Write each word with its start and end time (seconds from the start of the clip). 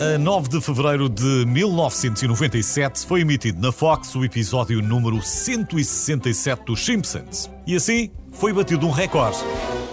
A 0.00 0.16
9 0.16 0.48
de 0.48 0.62
fevereiro 0.62 1.10
de 1.10 1.44
1997 1.44 3.04
foi 3.06 3.20
emitido 3.20 3.60
na 3.60 3.70
Fox 3.70 4.14
o 4.14 4.24
episódio 4.24 4.80
número 4.80 5.20
167 5.20 6.64
dos 6.64 6.82
Simpsons. 6.82 7.50
E 7.66 7.76
assim 7.76 8.10
foi 8.32 8.50
batido 8.50 8.86
um 8.86 8.90
recorde. 8.90 9.36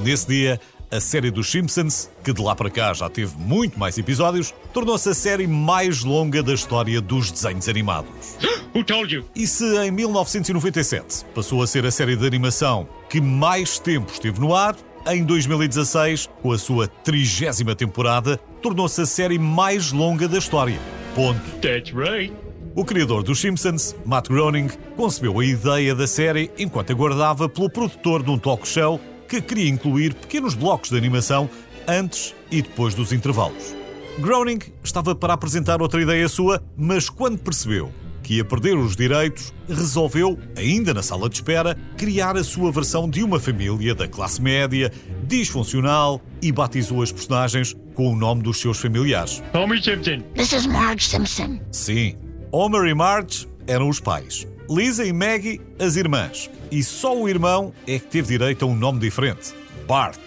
Nesse 0.00 0.26
dia, 0.26 0.60
a 0.90 0.98
série 0.98 1.30
dos 1.30 1.48
Simpsons, 1.48 2.10
que 2.24 2.32
de 2.32 2.42
lá 2.42 2.56
para 2.56 2.68
cá 2.68 2.92
já 2.92 3.08
teve 3.08 3.32
muito 3.38 3.78
mais 3.78 3.96
episódios, 3.96 4.52
tornou-se 4.74 5.08
a 5.08 5.14
série 5.14 5.46
mais 5.46 6.02
longa 6.02 6.42
da 6.42 6.52
história 6.52 7.00
dos 7.00 7.30
desenhos 7.30 7.68
animados. 7.68 8.36
Who 8.74 8.82
told 8.82 9.14
you? 9.14 9.24
E 9.36 9.46
se 9.46 9.64
em 9.84 9.92
1997 9.92 11.26
passou 11.32 11.62
a 11.62 11.66
ser 11.68 11.86
a 11.86 11.92
série 11.92 12.16
de 12.16 12.26
animação 12.26 12.88
que 13.08 13.20
mais 13.20 13.78
tempo 13.78 14.10
esteve 14.10 14.40
no 14.40 14.52
ar, 14.52 14.74
em 15.06 15.24
2016, 15.24 16.28
com 16.40 16.52
a 16.52 16.58
sua 16.58 16.86
trigésima 16.86 17.74
temporada, 17.74 18.36
tornou-se 18.60 19.00
a 19.00 19.06
série 19.06 19.38
mais 19.38 19.92
longa 19.92 20.28
da 20.28 20.38
história. 20.38 20.78
Ponto. 21.14 21.40
That's 21.60 21.92
right. 21.92 22.32
O 22.74 22.84
criador 22.84 23.22
dos 23.22 23.40
Simpsons, 23.40 23.94
Matt 24.04 24.28
Groening, 24.28 24.68
concebeu 24.96 25.38
a 25.38 25.44
ideia 25.44 25.94
da 25.94 26.06
série 26.06 26.50
enquanto 26.58 26.90
aguardava 26.90 27.48
pelo 27.48 27.68
produtor 27.68 28.22
de 28.22 28.30
um 28.30 28.38
talk 28.38 28.66
show 28.66 29.00
que 29.28 29.42
queria 29.42 29.68
incluir 29.68 30.14
pequenos 30.14 30.54
blocos 30.54 30.90
de 30.90 30.96
animação 30.96 31.50
antes 31.86 32.34
e 32.50 32.62
depois 32.62 32.94
dos 32.94 33.12
intervalos. 33.12 33.74
Groening 34.18 34.60
estava 34.82 35.14
para 35.14 35.34
apresentar 35.34 35.82
outra 35.82 36.00
ideia 36.00 36.28
sua, 36.28 36.62
mas 36.76 37.10
quando 37.10 37.38
percebeu 37.38 37.92
que 38.22 38.36
ia 38.36 38.44
perder 38.44 38.76
os 38.76 38.94
direitos, 38.94 39.52
resolveu, 39.68 40.38
ainda 40.56 40.94
na 40.94 41.02
sala 41.02 41.28
de 41.28 41.36
espera, 41.36 41.76
criar 41.96 42.36
a 42.36 42.44
sua 42.44 42.70
versão 42.70 43.08
de 43.08 43.22
uma 43.22 43.40
família 43.40 43.94
da 43.94 44.06
classe 44.06 44.40
média, 44.40 44.92
disfuncional 45.24 46.20
e 46.40 46.52
batizou 46.52 47.02
as 47.02 47.10
personagens 47.12 47.74
com 47.94 48.12
o 48.12 48.16
nome 48.16 48.42
dos 48.42 48.60
seus 48.60 48.78
familiares. 48.78 49.42
Homer 49.52 49.82
Simpson. 49.82 50.20
This 50.34 50.52
is 50.52 50.66
Marge 50.66 51.04
Simpson. 51.04 51.60
Sim, 51.70 52.16
Homer 52.50 52.84
e 52.84 52.94
Marge 52.94 53.48
eram 53.66 53.88
os 53.88 54.00
pais, 54.00 54.46
Lisa 54.68 55.04
e 55.04 55.12
Maggie 55.12 55.60
as 55.78 55.96
irmãs, 55.96 56.50
e 56.70 56.82
só 56.82 57.16
o 57.16 57.28
irmão 57.28 57.72
é 57.86 57.98
que 57.98 58.06
teve 58.06 58.28
direito 58.38 58.64
a 58.64 58.68
um 58.68 58.74
nome 58.74 58.98
diferente: 59.00 59.54
Bart. 59.86 60.18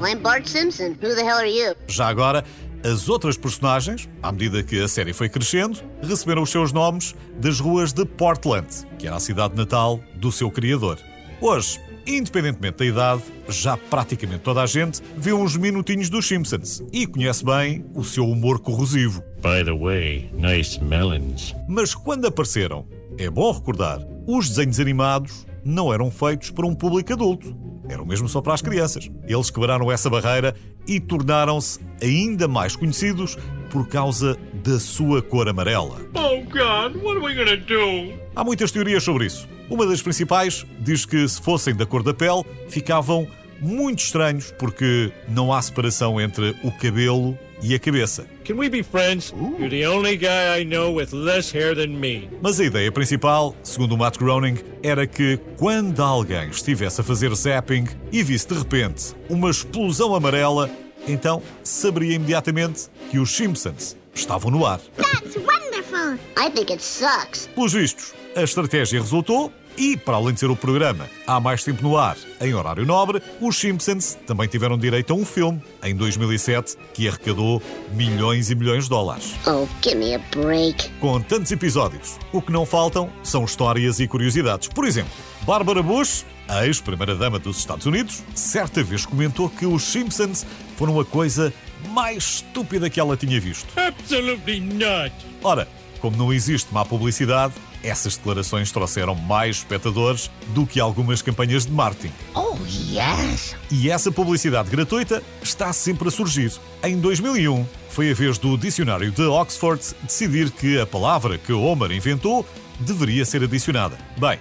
I'm 0.00 0.18
Bart 0.18 0.46
Simpson. 0.46 0.96
Who 1.02 1.14
the 1.14 1.22
hell 1.22 1.38
are 1.38 1.48
you? 1.48 1.74
Já 1.88 2.08
agora, 2.08 2.44
as 2.84 3.08
outras 3.08 3.38
personagens, 3.38 4.08
à 4.22 4.30
medida 4.30 4.62
que 4.62 4.80
a 4.80 4.86
série 4.86 5.14
foi 5.14 5.28
crescendo, 5.30 5.80
receberam 6.02 6.42
os 6.42 6.50
seus 6.50 6.70
nomes 6.70 7.14
das 7.40 7.58
ruas 7.58 7.94
de 7.94 8.04
Portland, 8.04 8.68
que 8.98 9.06
era 9.06 9.16
a 9.16 9.20
cidade 9.20 9.56
natal 9.56 9.98
do 10.16 10.30
seu 10.30 10.50
criador. 10.50 10.98
Hoje, 11.40 11.80
independentemente 12.06 12.78
da 12.78 12.84
idade, 12.84 13.22
já 13.48 13.76
praticamente 13.76 14.40
toda 14.40 14.62
a 14.62 14.66
gente 14.66 15.00
vê 15.16 15.32
uns 15.32 15.56
minutinhos 15.56 16.10
dos 16.10 16.26
Simpsons 16.28 16.82
e 16.92 17.06
conhece 17.06 17.42
bem 17.42 17.84
o 17.94 18.04
seu 18.04 18.28
humor 18.28 18.60
corrosivo. 18.60 19.22
By 19.36 19.64
the 19.64 19.72
way, 19.72 20.30
nice 20.34 20.82
melons. 20.82 21.54
Mas 21.66 21.94
quando 21.94 22.26
apareceram, 22.26 22.86
é 23.16 23.30
bom 23.30 23.50
recordar, 23.50 24.00
os 24.26 24.50
desenhos 24.50 24.78
animados 24.78 25.46
não 25.64 25.92
eram 25.92 26.10
feitos 26.10 26.50
para 26.50 26.66
um 26.66 26.74
público 26.74 27.14
adulto. 27.14 27.56
Eram 27.88 28.04
mesmo 28.04 28.28
só 28.28 28.40
para 28.40 28.54
as 28.54 28.62
crianças. 28.62 29.10
Eles 29.26 29.50
quebraram 29.50 29.90
essa 29.90 30.08
barreira 30.08 30.54
e 30.86 31.00
tornaram-se 31.00 31.80
ainda 32.02 32.48
mais 32.48 32.76
conhecidos 32.76 33.36
por 33.70 33.88
causa 33.88 34.38
da 34.62 34.78
sua 34.78 35.20
cor 35.20 35.48
amarela. 35.48 36.00
Oh 36.14 36.42
God, 36.44 37.02
what 37.02 37.18
are 37.18 37.20
we 37.20 37.34
gonna 37.34 37.56
do? 37.56 38.14
Há 38.34 38.44
muitas 38.44 38.70
teorias 38.70 39.02
sobre 39.02 39.26
isso. 39.26 39.48
Uma 39.68 39.86
das 39.86 40.02
principais 40.02 40.64
diz 40.80 41.04
que 41.04 41.26
se 41.26 41.40
fossem 41.40 41.74
da 41.74 41.86
cor 41.86 42.02
da 42.02 42.14
pele, 42.14 42.44
ficavam 42.68 43.26
muito 43.60 44.00
estranhos 44.00 44.52
porque 44.58 45.12
não 45.28 45.52
há 45.52 45.60
separação 45.60 46.20
entre 46.20 46.54
o 46.62 46.70
cabelo 46.70 47.38
e 47.64 47.74
a 47.74 47.78
cabeça. 47.78 48.26
Can 48.44 48.56
we 48.56 48.68
be 48.68 48.82
friends? 48.82 49.32
You're 49.58 49.70
the 49.70 49.86
only 49.86 50.18
guy 50.18 50.60
I 50.60 50.64
know 50.64 50.92
with 50.92 51.14
less 51.14 51.50
hair 51.50 51.74
than 51.74 51.98
me. 51.98 52.28
Mas 52.42 52.60
a 52.60 52.64
ideia 52.64 52.92
principal, 52.92 53.56
segundo 53.62 53.94
o 53.94 53.98
Matt 53.98 54.18
Groening, 54.18 54.58
era 54.82 55.06
que 55.06 55.38
quando 55.56 56.02
alguém 56.02 56.50
estivesse 56.50 57.00
a 57.00 57.04
fazer 57.04 57.34
zapping 57.34 57.86
e 58.12 58.22
visse 58.22 58.48
de 58.48 58.54
repente 58.54 59.14
uma 59.30 59.48
explosão 59.48 60.14
amarela, 60.14 60.70
então 61.08 61.42
saberia 61.62 62.16
imediatamente 62.16 62.88
que 63.10 63.18
os 63.18 63.30
Simpsons 63.30 63.96
estavam 64.14 64.50
no 64.50 64.66
ar. 64.66 64.80
That's 64.96 65.36
wonderful. 65.36 66.18
I 66.36 66.50
think 66.50 66.70
it 66.70 66.82
sucks. 66.82 67.48
Pelos 67.54 67.72
vistos, 67.72 68.12
a 68.36 68.42
estratégia 68.42 69.00
resultou 69.00 69.50
e, 69.76 69.96
para 69.96 70.16
além 70.16 70.34
de 70.34 70.40
ser 70.40 70.50
o 70.50 70.56
programa 70.56 71.08
há 71.26 71.40
mais 71.40 71.64
tempo 71.64 71.82
no 71.82 71.96
ar, 71.96 72.16
em 72.40 72.54
horário 72.54 72.84
nobre, 72.84 73.22
os 73.40 73.56
Simpsons 73.56 74.16
também 74.26 74.46
tiveram 74.48 74.78
direito 74.78 75.12
a 75.12 75.16
um 75.16 75.24
filme, 75.24 75.62
em 75.82 75.94
2007, 75.94 76.76
que 76.92 77.08
arrecadou 77.08 77.62
milhões 77.92 78.50
e 78.50 78.54
milhões 78.54 78.84
de 78.84 78.90
dólares. 78.90 79.34
Oh, 79.46 79.66
give 79.82 79.96
me 79.96 80.14
a 80.14 80.18
break. 80.34 80.90
Com 81.00 81.20
tantos 81.20 81.50
episódios, 81.52 82.18
o 82.32 82.40
que 82.40 82.52
não 82.52 82.66
faltam 82.66 83.10
são 83.22 83.44
histórias 83.44 84.00
e 84.00 84.06
curiosidades. 84.06 84.68
Por 84.68 84.84
exemplo, 84.84 85.12
Barbara 85.42 85.82
Bush, 85.82 86.24
a 86.48 86.66
ex-primeira-dama 86.66 87.38
dos 87.38 87.58
Estados 87.58 87.86
Unidos, 87.86 88.22
certa 88.34 88.82
vez 88.82 89.06
comentou 89.06 89.48
que 89.48 89.66
os 89.66 89.82
Simpsons 89.82 90.46
foram 90.76 90.98
a 91.00 91.04
coisa 91.04 91.52
mais 91.90 92.24
estúpida 92.24 92.88
que 92.88 92.98
ela 92.98 93.16
tinha 93.16 93.40
visto. 93.40 93.68
Absolutely 93.78 94.60
not. 94.60 95.14
Ora, 95.42 95.68
como 96.04 96.18
não 96.18 96.30
existe 96.30 96.70
má 96.70 96.84
publicidade, 96.84 97.54
essas 97.82 98.14
declarações 98.14 98.70
trouxeram 98.70 99.14
mais 99.14 99.56
espectadores 99.56 100.30
do 100.48 100.66
que 100.66 100.78
algumas 100.78 101.22
campanhas 101.22 101.64
de 101.64 101.72
marketing. 101.72 102.12
Oh, 102.34 102.58
yes. 102.66 103.56
E 103.70 103.88
essa 103.88 104.12
publicidade 104.12 104.68
gratuita 104.68 105.22
está 105.42 105.72
sempre 105.72 106.08
a 106.08 106.10
surgir. 106.10 106.52
Em 106.82 106.98
2001, 106.98 107.66
foi 107.88 108.10
a 108.10 108.14
vez 108.14 108.36
do 108.36 108.58
dicionário 108.58 109.10
de 109.10 109.22
Oxford 109.22 109.82
decidir 110.02 110.50
que 110.50 110.78
a 110.78 110.84
palavra 110.84 111.38
que 111.38 111.54
Homer 111.54 111.90
inventou 111.90 112.46
deveria 112.80 113.24
ser 113.24 113.42
adicionada. 113.42 113.96
Bem, 114.18 114.38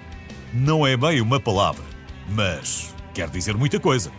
não 0.53 0.85
é 0.85 0.97
bem 0.97 1.21
uma 1.21 1.39
palavra, 1.39 1.85
mas 2.27 2.93
quer 3.13 3.29
dizer 3.29 3.55
muita 3.55 3.79
coisa. 3.79 4.11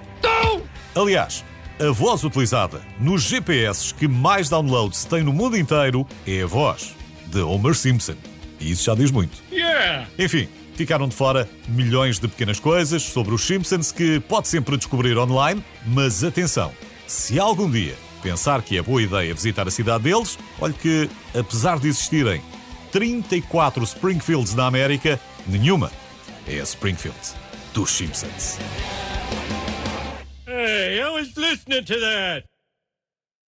Aliás, 0.95 1.45
a 1.79 1.91
voz 1.91 2.25
utilizada 2.25 2.81
nos 2.99 3.21
GPS 3.21 3.93
que 3.93 4.09
mais 4.09 4.49
downloads 4.49 5.05
tem 5.05 5.23
no 5.23 5.33
mundo 5.35 5.59
inteiro 5.59 6.07
é 6.27 6.41
a 6.41 6.47
voz 6.47 7.04
de 7.35 7.41
Homer 7.41 7.75
Simpson. 7.75 8.15
E 8.61 8.71
isso 8.71 8.85
já 8.85 8.95
diz 8.95 9.11
muito. 9.11 9.43
Yeah. 9.53 10.07
Enfim, 10.19 10.49
ficaram 10.75 11.09
de 11.09 11.15
fora 11.15 11.49
milhões 11.69 12.19
de 12.19 12.29
pequenas 12.29 12.61
coisas 12.61 13.03
sobre 13.03 13.35
os 13.35 13.43
Simpsons 13.43 13.91
que 13.91 14.21
pode 14.21 14.49
sempre 14.49 14.77
descobrir 14.77 15.19
online, 15.19 15.63
mas 15.85 16.23
atenção, 16.23 16.73
se 17.07 17.39
algum 17.39 17.69
dia 17.69 17.95
pensar 18.23 18.63
que 18.63 18.79
é 18.79 18.83
boa 18.83 19.03
ideia 19.03 19.35
visitar 19.35 19.67
a 19.67 19.71
cidade 19.71 20.05
deles, 20.05 20.39
olhe 20.61 20.73
que, 20.75 21.11
apesar 21.35 21.79
de 21.79 21.89
existirem 21.89 22.41
34 22.93 23.83
Springfields 23.85 24.55
na 24.55 24.67
América, 24.67 25.21
nenhuma 25.47 25.91
é 26.47 26.61
a 26.61 26.63
Springfield 26.63 27.19
dos 27.75 27.91
Simpsons. 27.91 28.59
Hey, 30.47 31.01
I 31.01 31.11
was 31.11 31.35
listening 31.37 31.85
to 31.85 32.01
that. 32.01 32.54